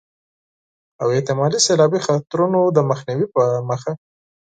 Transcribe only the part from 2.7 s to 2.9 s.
د